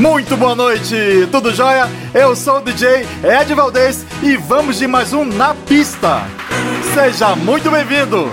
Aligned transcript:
Muito 0.00 0.34
boa 0.34 0.54
noite, 0.54 1.28
tudo 1.30 1.52
jóia? 1.52 1.86
Eu 2.14 2.34
sou 2.34 2.56
o 2.56 2.60
DJ 2.62 3.06
Ed 3.22 3.54
Valdez 3.54 4.06
e 4.22 4.34
vamos 4.34 4.78
de 4.78 4.86
mais 4.86 5.12
um 5.12 5.26
Na 5.26 5.54
Pista. 5.54 6.22
Seja 6.94 7.36
muito 7.36 7.70
bem-vindo! 7.70 8.32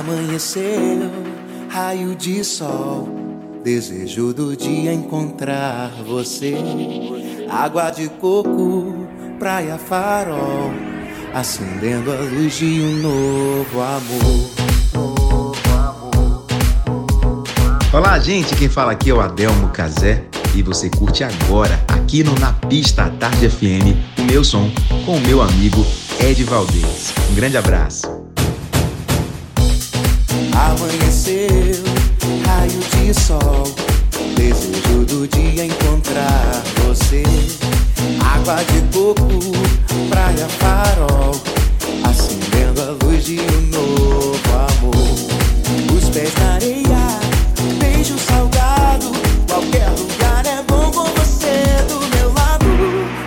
Amanheceu, 0.00 1.12
raio 1.70 2.16
de 2.16 2.42
sol. 2.42 3.17
Desejo 3.68 4.32
do 4.32 4.56
dia 4.56 4.94
encontrar 4.94 5.90
você. 6.02 6.56
Água 7.50 7.90
de 7.90 8.08
coco, 8.08 9.06
praia 9.38 9.76
farol. 9.76 10.72
Acendendo 11.34 12.10
a 12.10 12.16
luz 12.16 12.56
de 12.56 12.64
um 12.64 12.96
novo 12.96 13.82
amor. 13.82 14.50
Olá, 17.92 18.18
gente. 18.18 18.56
Quem 18.56 18.70
fala 18.70 18.92
aqui 18.92 19.10
é 19.10 19.12
o 19.12 19.20
Adelmo 19.20 19.68
Cazé. 19.68 20.24
E 20.54 20.62
você 20.62 20.88
curte 20.88 21.22
agora, 21.22 21.78
aqui 21.88 22.24
no 22.24 22.34
Na 22.36 22.54
Pista 22.54 23.02
à 23.02 23.10
Tarde 23.10 23.50
FM, 23.50 24.18
o 24.18 24.22
meu 24.22 24.42
som 24.42 24.70
com 25.04 25.18
o 25.18 25.20
meu 25.20 25.42
amigo 25.42 25.84
Ed 26.18 26.42
Valdez. 26.44 27.12
Um 27.30 27.34
grande 27.34 27.58
abraço. 27.58 28.06
Amanheceu, 30.54 31.87
raio 32.46 32.80
de 32.80 33.14
sol. 33.14 33.64
Desejo 34.36 35.04
do 35.06 35.28
dia 35.28 35.64
encontrar 35.66 36.62
você. 36.86 37.22
Água 38.34 38.56
de 38.64 38.80
coco, 38.92 39.28
praia 40.08 40.48
farol. 40.58 41.32
Acendendo 42.04 42.82
a 42.82 43.04
luz 43.04 43.24
de 43.24 43.40
um 43.40 43.60
novo 43.70 44.38
amor. 44.54 45.96
Os 45.96 46.08
pés 46.10 46.32
na 46.34 46.54
areia, 46.54 47.20
beijo 47.78 48.18
salgado. 48.18 49.10
Qualquer 49.48 49.88
lugar 49.90 50.46
é 50.46 50.62
bom 50.62 50.90
com 50.90 51.04
você 51.20 51.82
do 51.88 52.16
meu 52.16 52.32
lado. 52.32 52.66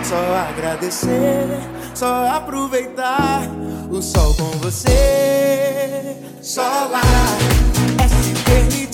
Só 0.04 0.16
agradecer, 0.50 1.60
só 1.94 2.28
aproveitar 2.28 3.42
o 3.90 4.00
sol 4.00 4.34
com 4.34 4.50
você. 4.58 6.16
Só 6.40 6.62
lá 6.62 7.02
é 8.02 8.08
se 8.08 8.34
permitir 8.44 8.91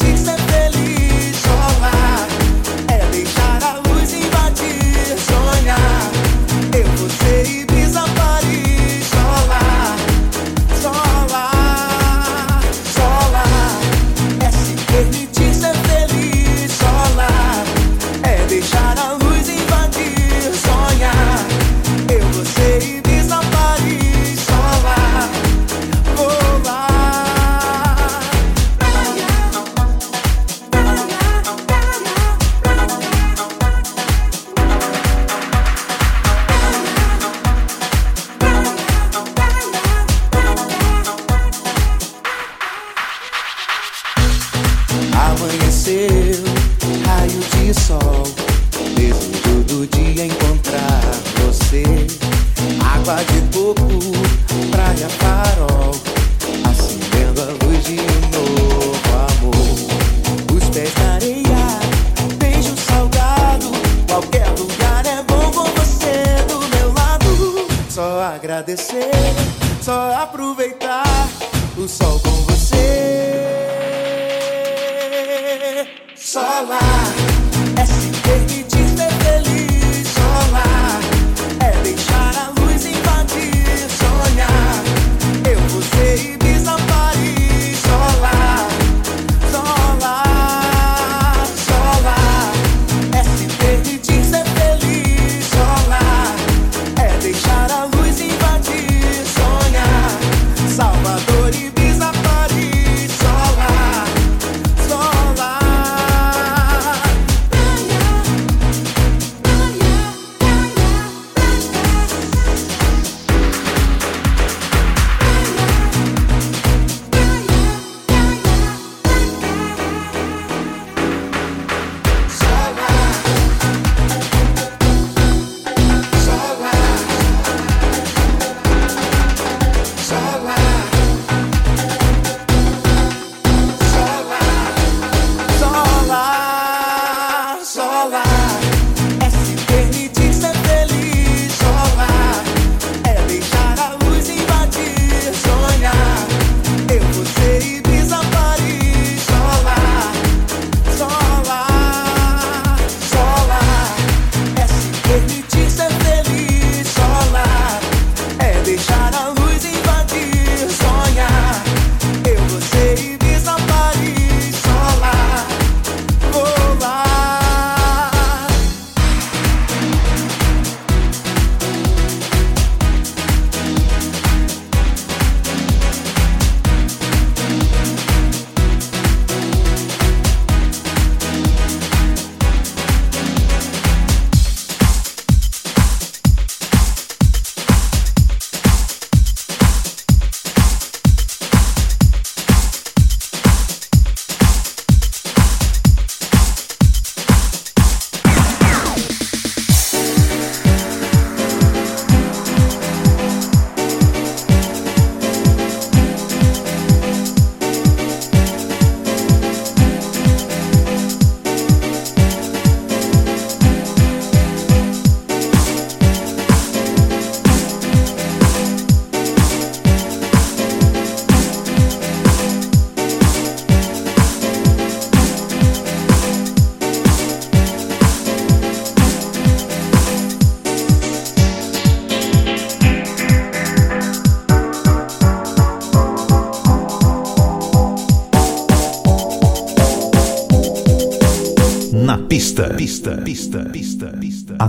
pista, 242.59 242.75
pista, 242.75 243.17
pista, 243.23 243.65
pista, 243.71 244.07
pista. 244.19 244.57
À 244.59 244.69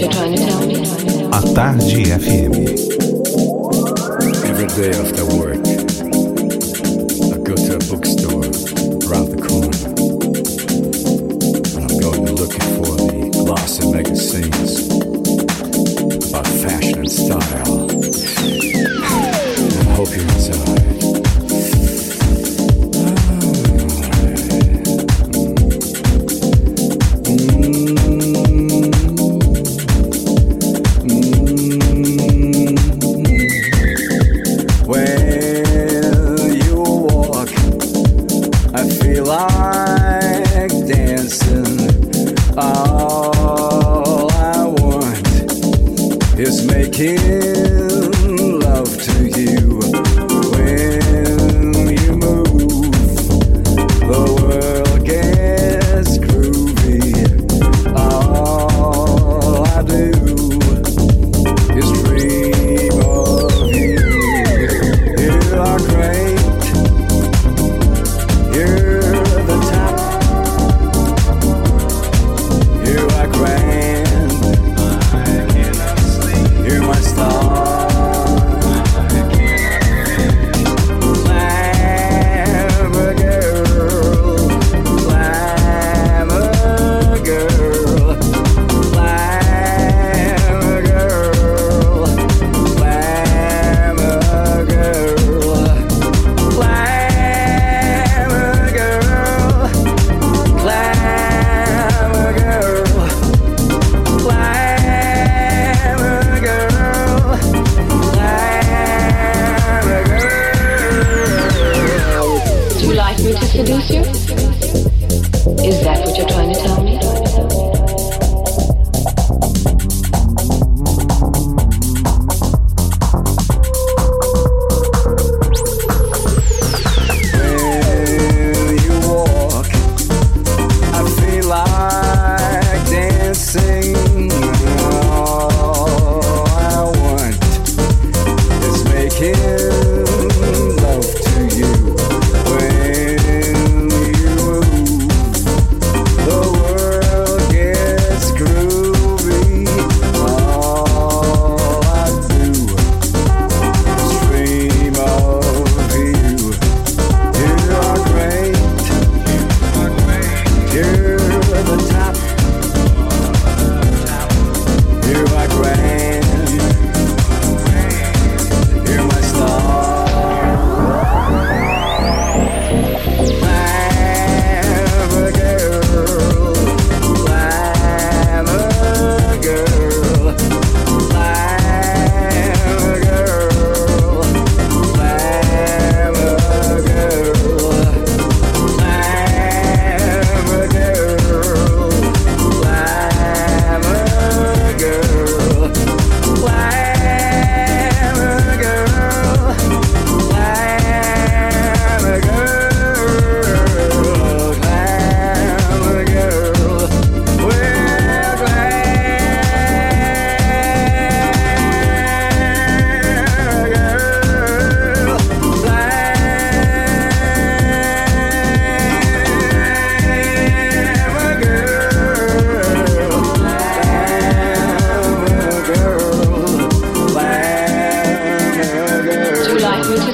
A 0.00 1.42
Tarde 1.54 2.12
FM. 2.12 2.47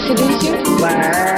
Seduce 0.07 0.43
you? 0.43 0.55
Is 0.55 1.34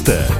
Na 0.00 0.39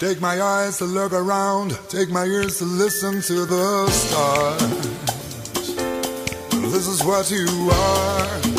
Take 0.00 0.20
my 0.20 0.42
eyes 0.42 0.78
to 0.78 0.84
look 0.84 1.12
around, 1.12 1.78
take 1.88 2.10
my 2.10 2.24
ears 2.24 2.58
to 2.58 2.64
listen 2.64 3.22
to 3.22 3.46
the 3.46 3.88
stars. 3.90 4.60
This 6.72 6.88
is 6.88 7.04
what 7.04 7.30
you 7.30 7.70
are. 7.72 8.57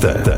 Na 0.00 0.37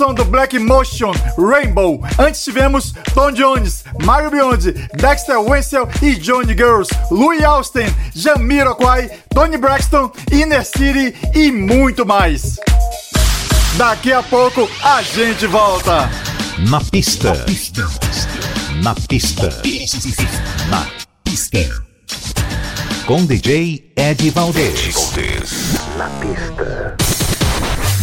Som 0.00 0.14
do 0.14 0.24
Black 0.24 0.58
Motion, 0.58 1.12
Rainbow. 1.36 2.02
Antes 2.18 2.42
tivemos 2.42 2.94
Tom 3.12 3.32
Jones, 3.32 3.84
Mario 4.02 4.30
Beyond, 4.30 4.72
Dexter 4.96 5.38
Wenzel 5.38 5.86
e 6.00 6.14
Johnny 6.14 6.54
Girls, 6.56 6.90
Louis 7.10 7.44
Austin, 7.44 7.84
Jamiroquai, 8.14 9.10
Tony 9.34 9.58
Braxton, 9.58 10.10
Inner 10.32 10.64
City 10.64 11.14
e 11.34 11.52
muito 11.52 12.06
mais. 12.06 12.56
Daqui 13.76 14.10
a 14.10 14.22
pouco 14.22 14.66
a 14.82 15.02
gente 15.02 15.46
volta. 15.46 16.08
Na 16.66 16.80
pista. 16.80 17.34
Na 18.82 18.94
pista. 18.94 19.48
Na 20.70 20.86
pista. 21.22 21.84
Com 23.04 23.26
DJ 23.26 23.92
Ed 23.98 24.30
Valdez. 24.30 24.94
Na 25.98 26.08
pista. 26.20 26.79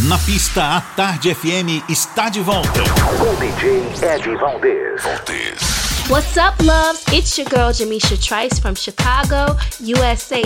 Na 0.08 0.16
pista, 0.16 0.76
a 0.76 0.80
Tarde 0.80 1.34
FM 1.34 1.84
está 1.86 2.30
de 2.30 2.40
volta. 2.40 2.80
Com 3.18 3.34
DJ 3.34 3.82
Ed 4.02 4.36
Valdez. 4.36 5.02
What's 6.08 6.34
up, 6.38 6.64
loves? 6.64 7.04
It's 7.12 7.36
your 7.36 7.46
girl 7.50 7.72
Jamisha 7.74 8.16
Trice 8.16 8.58
from 8.58 8.74
Chicago, 8.74 9.54
USA. 9.80 10.40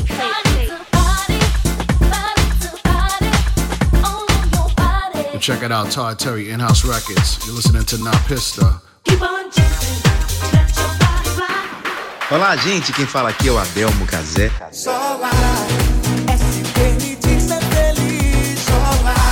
Check 5.38 5.62
it 5.62 5.70
out, 5.70 5.92
Todd 5.92 6.18
Terry, 6.18 6.50
In 6.50 6.58
House 6.58 6.84
Records. 6.84 7.38
You're 7.46 7.54
listening 7.54 7.84
to 7.84 7.98
Na 7.98 8.10
Pista. 8.26 8.82
Olá, 12.32 12.56
gente. 12.56 12.92
Quem 12.92 13.06
fala 13.06 13.28
aqui 13.28 13.46
é 13.48 13.52
o 13.52 13.58
Adelmo 13.58 14.06
Cazé. 14.06 14.50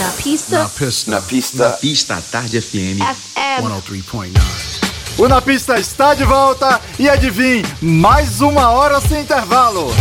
Na 0.00 0.08
pista, 0.12 0.58
Na 0.58 0.68
Pista. 0.70 1.10
Na 1.10 1.20
pista. 1.20 1.68
Na 1.68 1.70
pista 1.76 2.14
à 2.16 2.20
Tarde 2.22 2.58
FM. 2.58 3.00
FM. 3.02 3.62
103.9. 3.62 4.30
O 5.18 5.28
Na 5.28 5.42
Pista 5.42 5.78
está 5.78 6.14
de 6.14 6.24
volta 6.24 6.80
e 6.98 7.06
adivinhe, 7.06 7.62
mais 7.82 8.40
uma 8.40 8.70
hora 8.70 8.98
sem 8.98 9.20
intervalo. 9.20 9.92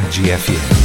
Tarde 0.00 0.30
FM. 0.30 0.77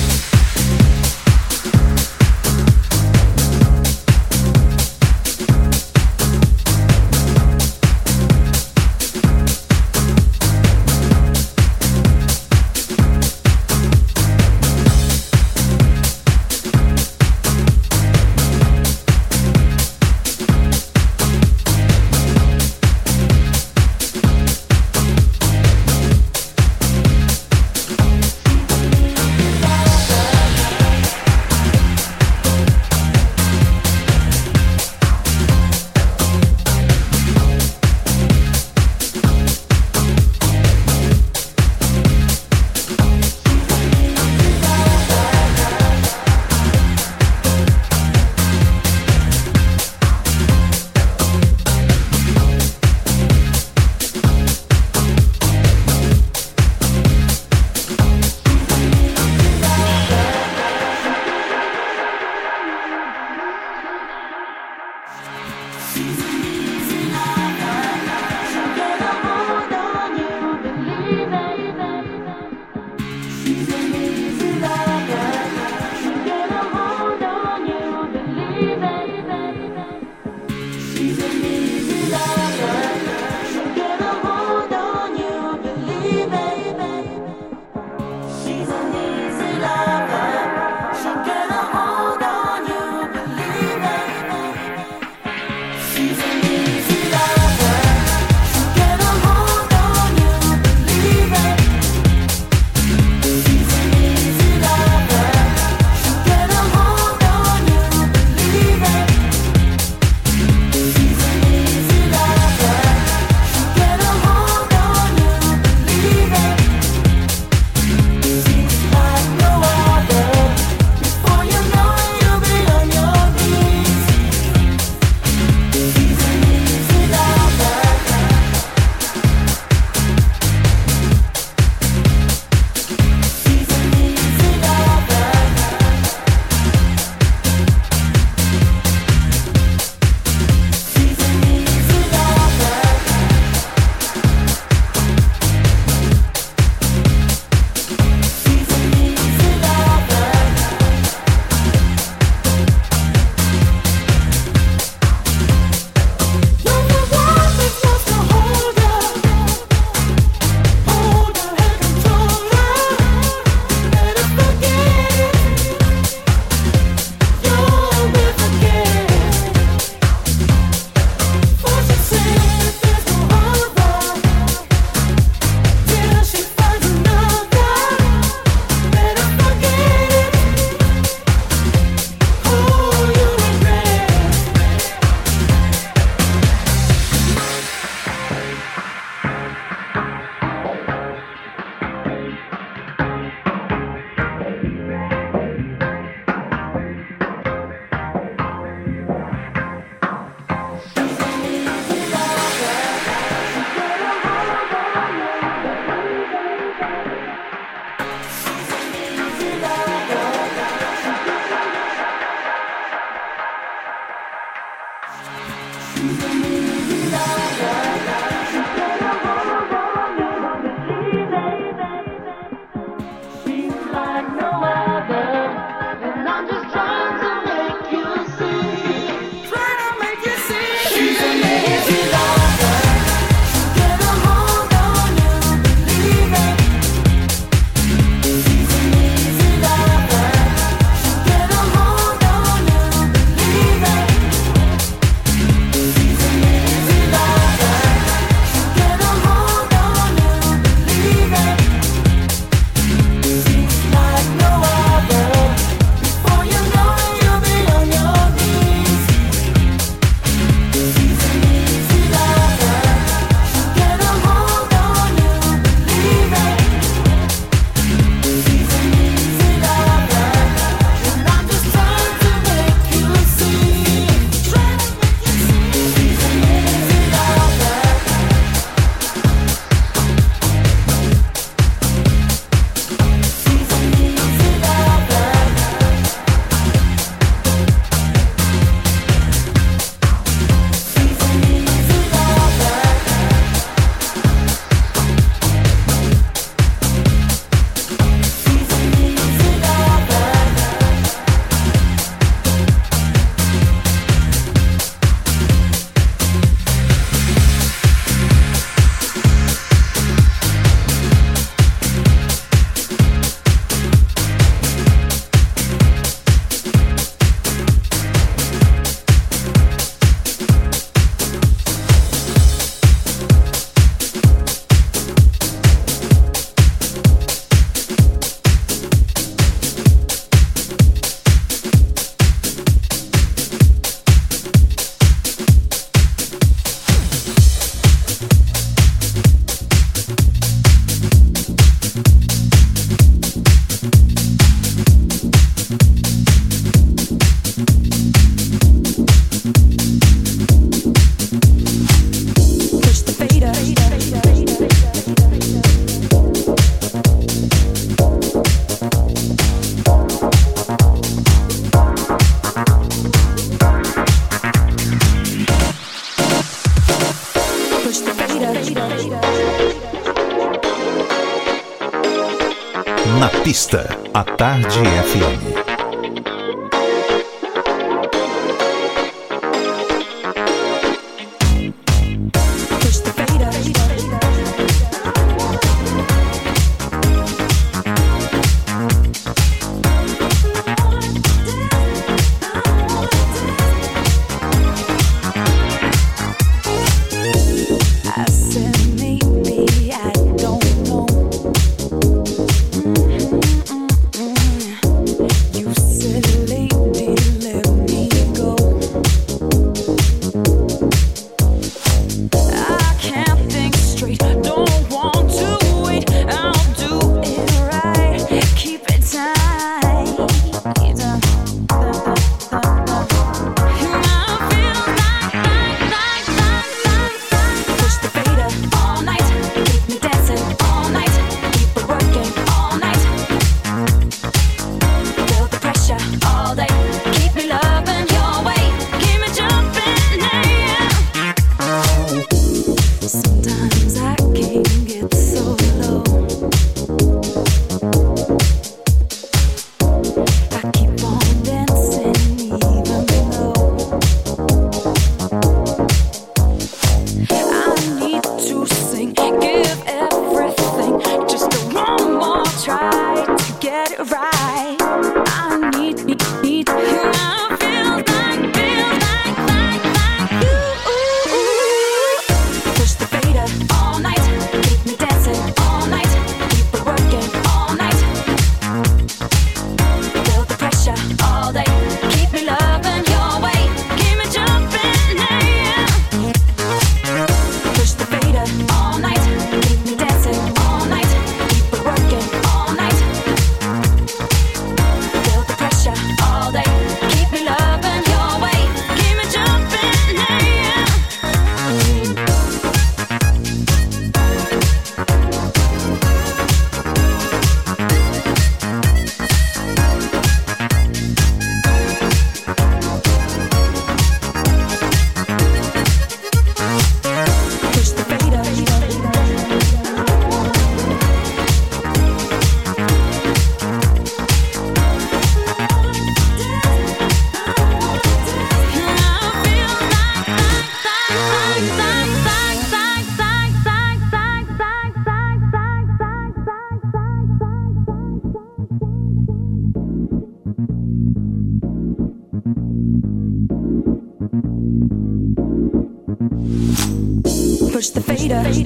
Fader. 548.29 548.63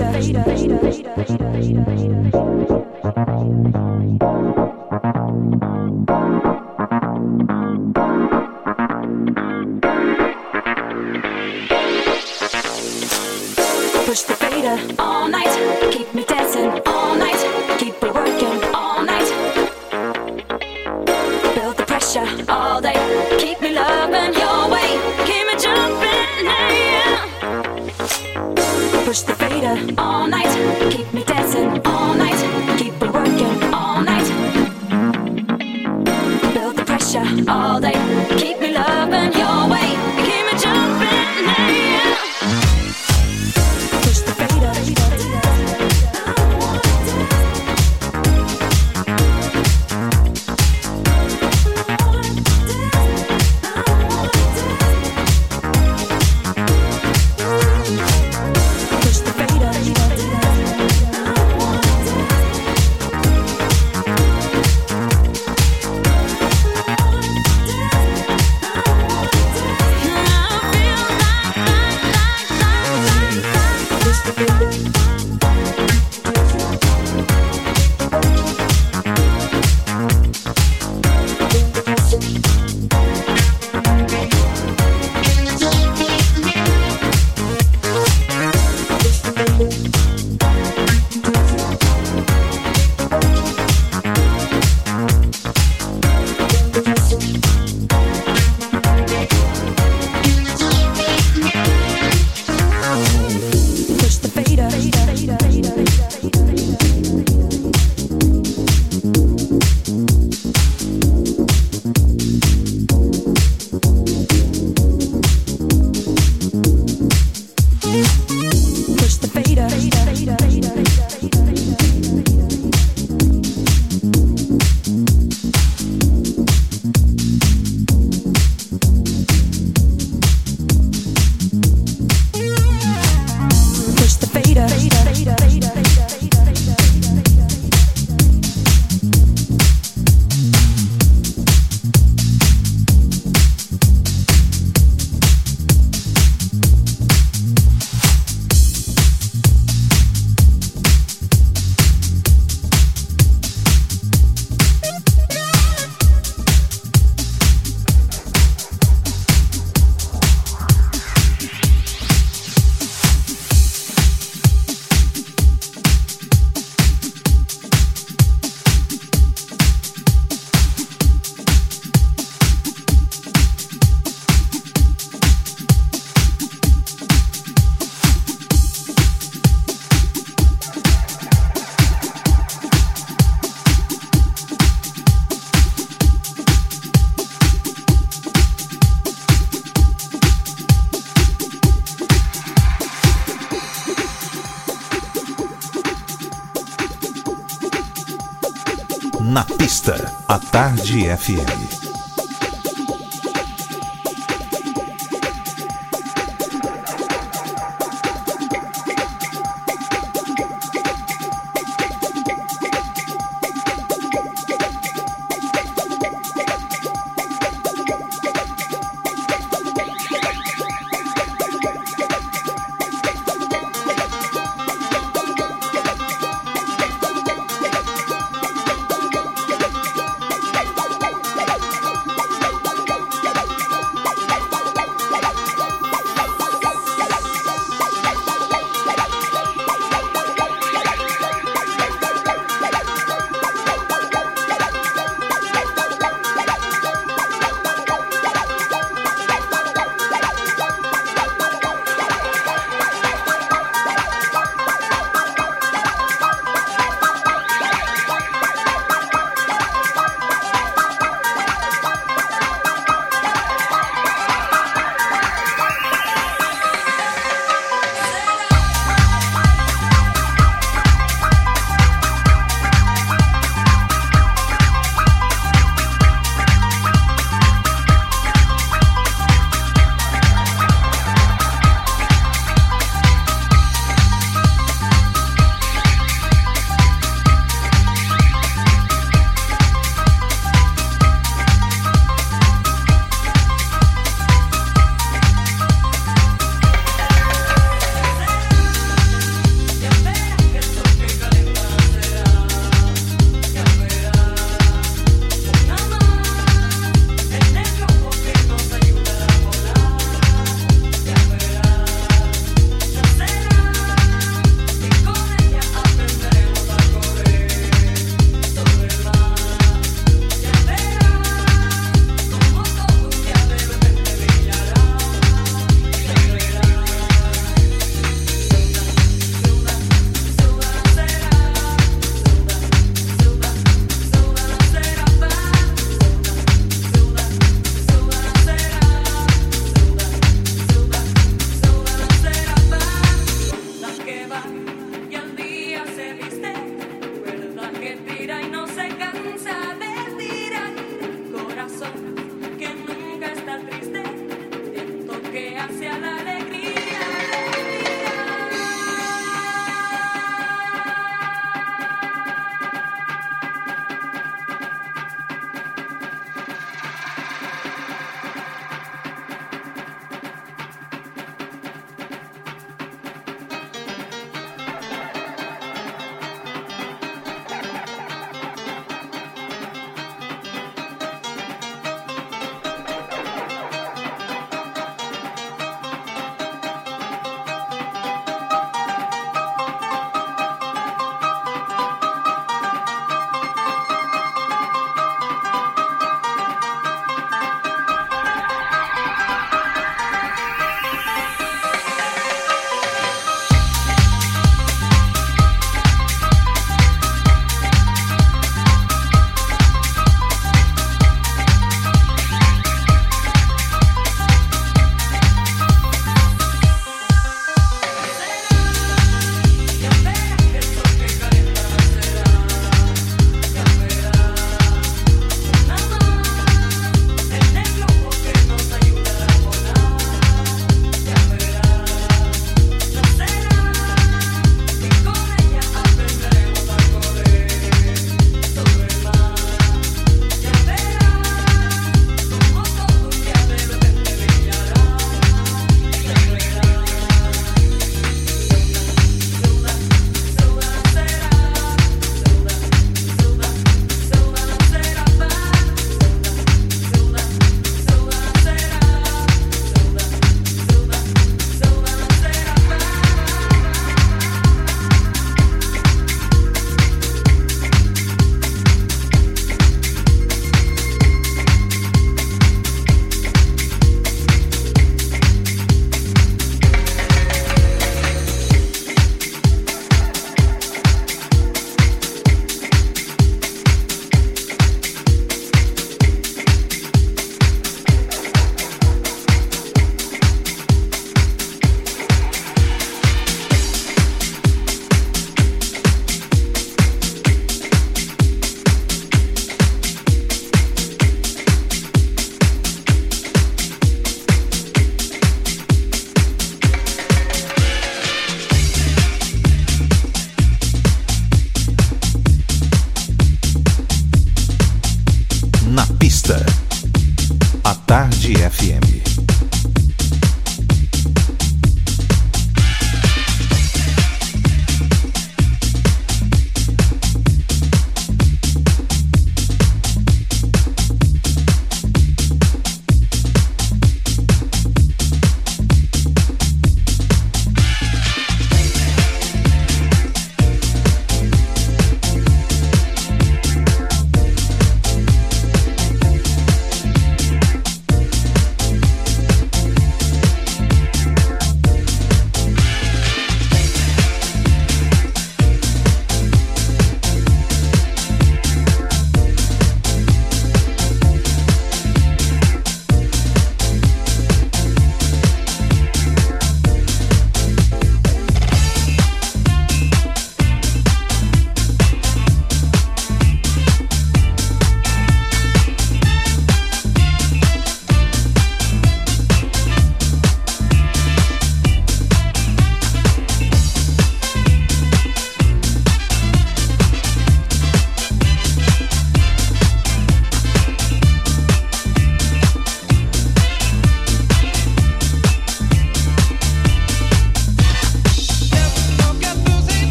Tarde 201.06 201.57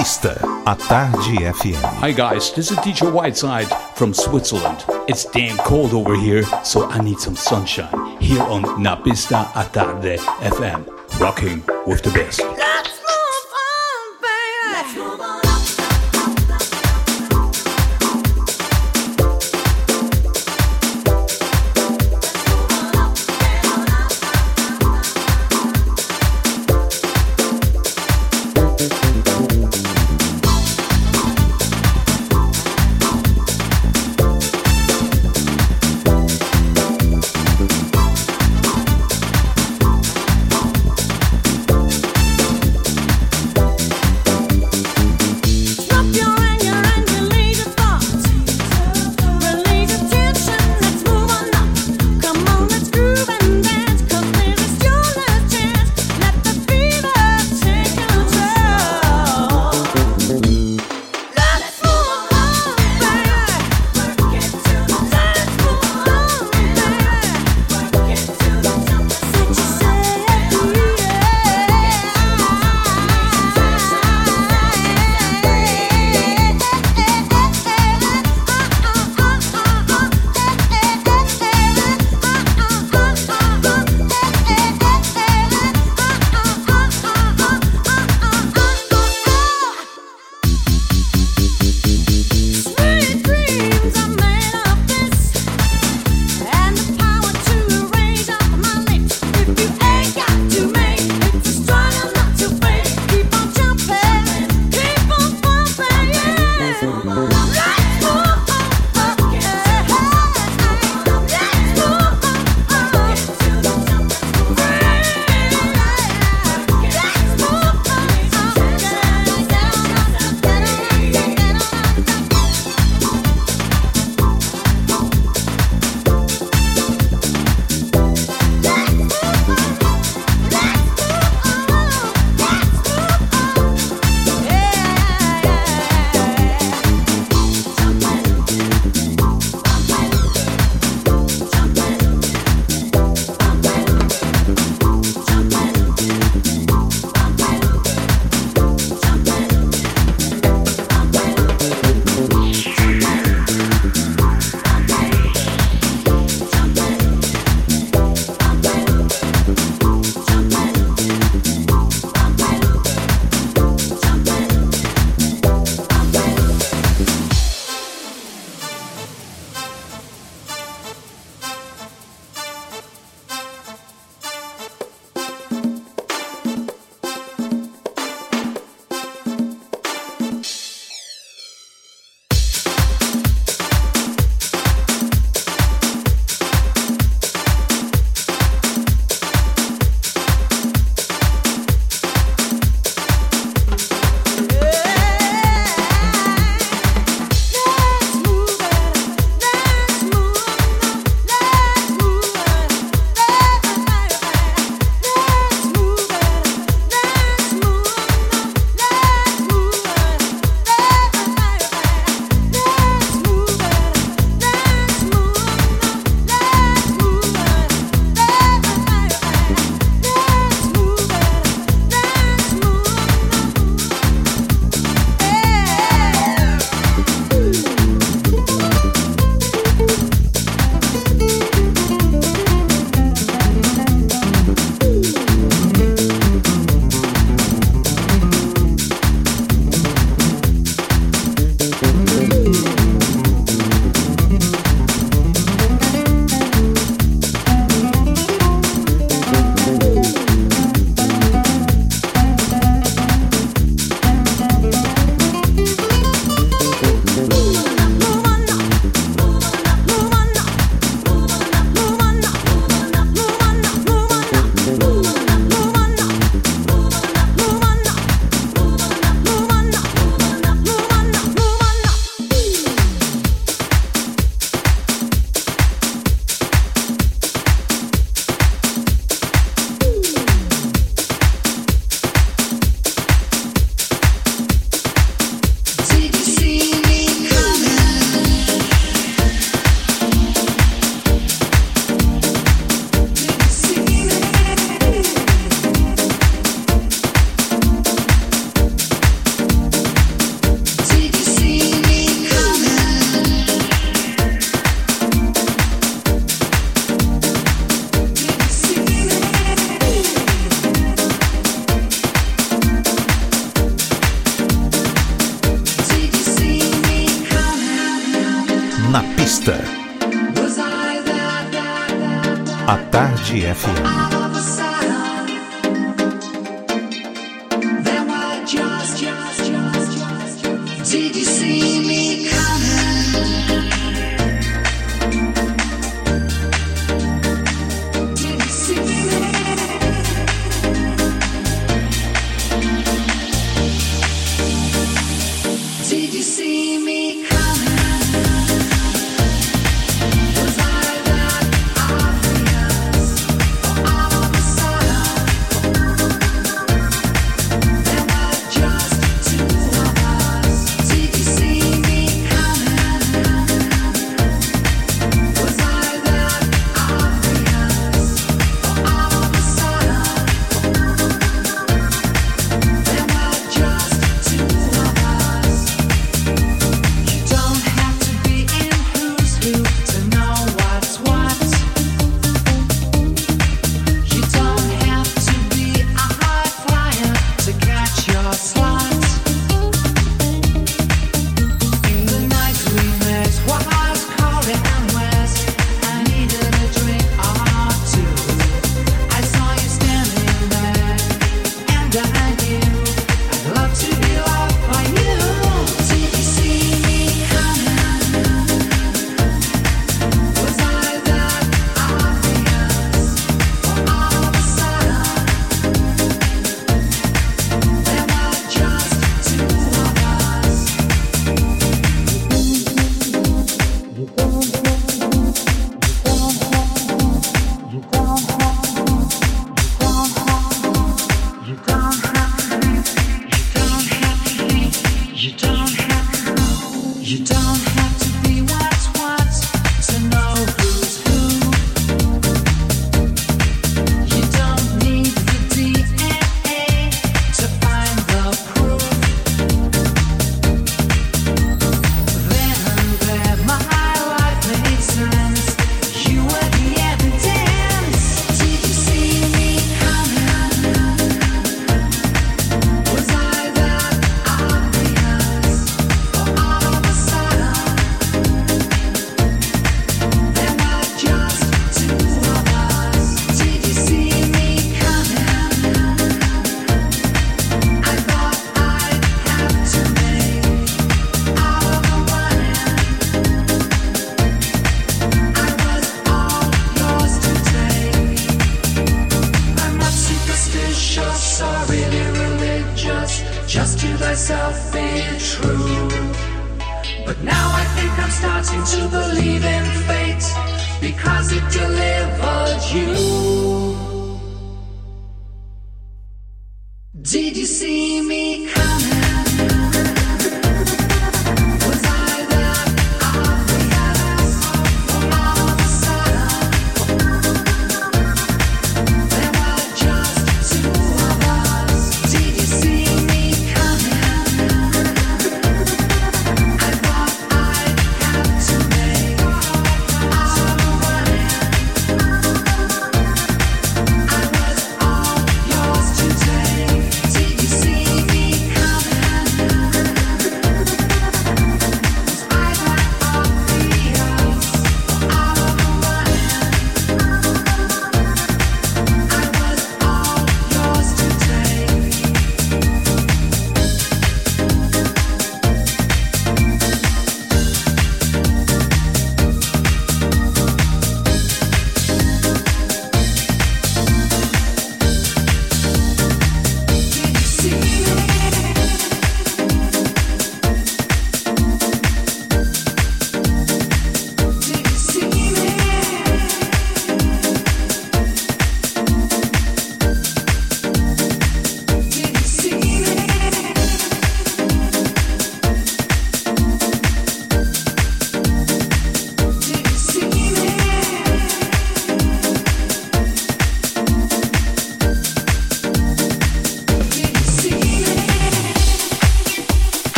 pista, 0.00 0.32
a 0.66 0.74
Tarde 0.74 1.52
FM. 1.52 1.82
Hi 2.00 2.10
guys, 2.10 2.54
this 2.54 2.70
is 2.70 2.78
teacher 2.78 3.10
Whiteside 3.10 3.68
from 3.94 4.14
Switzerland. 4.14 4.82
It's 5.06 5.26
damn 5.26 5.58
cold 5.58 5.92
over 5.92 6.16
here, 6.16 6.42
so 6.64 6.86
I 6.88 7.02
need 7.02 7.18
some 7.18 7.36
sunshine. 7.36 8.16
Here 8.18 8.40
on 8.40 8.82
Na 8.82 8.96
Pista 8.96 9.50
a 9.54 9.64
Tarde 9.64 10.16
FM, 10.40 10.86
rocking 11.20 11.62
with 11.86 12.00
the 12.00 12.10
best. 12.12 12.59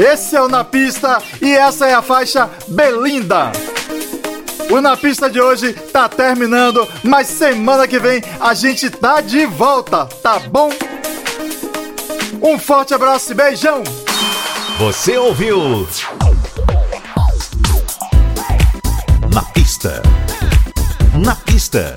Esse 0.00 0.34
é 0.34 0.40
o 0.40 0.48
Na 0.48 0.64
Pista 0.64 1.22
e 1.42 1.52
essa 1.52 1.86
é 1.86 1.92
a 1.92 2.00
faixa 2.00 2.48
Belinda. 2.66 3.52
O 4.70 4.80
Na 4.80 4.96
Pista 4.96 5.28
de 5.28 5.38
hoje 5.38 5.74
tá 5.74 6.08
terminando, 6.08 6.88
mas 7.02 7.26
semana 7.26 7.86
que 7.86 7.98
vem 7.98 8.22
a 8.40 8.54
gente 8.54 8.88
tá 8.88 9.20
de 9.20 9.44
volta, 9.44 10.06
tá 10.06 10.38
bom? 10.38 10.70
Um 12.40 12.58
forte 12.58 12.94
abraço 12.94 13.32
e 13.32 13.34
beijão! 13.34 13.84
Você 14.78 15.18
ouviu? 15.18 15.86
Na 19.34 19.42
pista. 19.52 20.02
Na 21.22 21.36
pista. 21.36 21.92